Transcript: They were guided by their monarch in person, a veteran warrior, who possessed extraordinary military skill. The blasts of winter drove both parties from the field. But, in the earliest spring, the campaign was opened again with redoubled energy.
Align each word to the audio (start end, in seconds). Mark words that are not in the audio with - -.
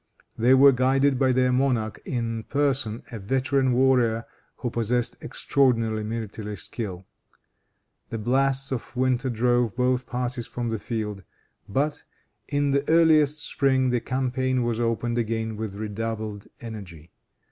They 0.35 0.55
were 0.55 0.71
guided 0.71 1.19
by 1.19 1.31
their 1.31 1.51
monarch 1.51 2.01
in 2.05 2.41
person, 2.45 3.03
a 3.11 3.19
veteran 3.19 3.71
warrior, 3.73 4.25
who 4.55 4.71
possessed 4.71 5.15
extraordinary 5.21 6.03
military 6.03 6.57
skill. 6.57 7.05
The 8.09 8.17
blasts 8.17 8.71
of 8.71 8.95
winter 8.95 9.29
drove 9.29 9.75
both 9.75 10.07
parties 10.07 10.47
from 10.47 10.69
the 10.69 10.79
field. 10.79 11.23
But, 11.69 12.03
in 12.47 12.71
the 12.71 12.83
earliest 12.89 13.41
spring, 13.47 13.91
the 13.91 13.99
campaign 14.01 14.63
was 14.63 14.79
opened 14.79 15.19
again 15.19 15.55
with 15.55 15.75
redoubled 15.75 16.47
energy. 16.59 17.11